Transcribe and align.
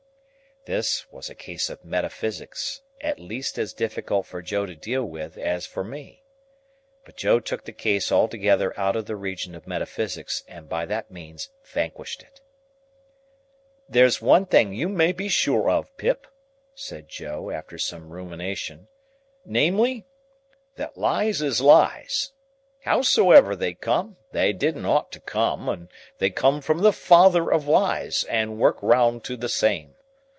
This 0.65 1.09
was 1.11 1.27
a 1.27 1.33
case 1.33 1.71
of 1.71 1.83
metaphysics, 1.83 2.83
at 3.01 3.17
least 3.17 3.57
as 3.57 3.73
difficult 3.73 4.27
for 4.27 4.43
Joe 4.43 4.67
to 4.67 4.75
deal 4.75 5.03
with 5.03 5.35
as 5.35 5.65
for 5.65 5.83
me. 5.83 6.23
But 7.03 7.15
Joe 7.15 7.39
took 7.39 7.63
the 7.65 7.71
case 7.71 8.11
altogether 8.11 8.79
out 8.79 8.95
of 8.95 9.07
the 9.07 9.15
region 9.15 9.55
of 9.55 9.65
metaphysics, 9.65 10.43
and 10.47 10.69
by 10.69 10.85
that 10.85 11.09
means 11.09 11.49
vanquished 11.65 12.21
it. 12.21 12.41
"There's 13.89 14.21
one 14.21 14.45
thing 14.45 14.71
you 14.71 14.87
may 14.87 15.11
be 15.11 15.29
sure 15.29 15.67
of, 15.71 15.97
Pip," 15.97 16.27
said 16.75 17.09
Joe, 17.09 17.49
after 17.49 17.79
some 17.79 18.11
rumination, 18.11 18.87
"namely, 19.43 20.05
that 20.75 20.95
lies 20.95 21.41
is 21.41 21.59
lies. 21.59 22.33
Howsever 22.81 23.55
they 23.55 23.73
come, 23.73 24.15
they 24.31 24.53
didn't 24.53 24.85
ought 24.85 25.11
to 25.13 25.19
come, 25.19 25.67
and 25.67 25.89
they 26.19 26.29
come 26.29 26.61
from 26.61 26.83
the 26.83 26.93
father 26.93 27.51
of 27.51 27.67
lies, 27.67 28.25
and 28.25 28.59
work 28.59 28.77
round 28.83 29.23
to 29.23 29.35
the 29.35 29.49
same. 29.49 29.95